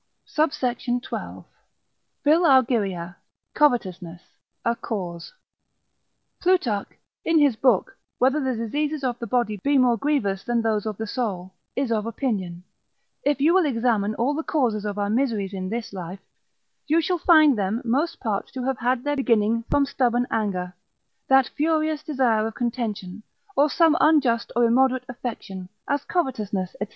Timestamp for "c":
26.81-26.87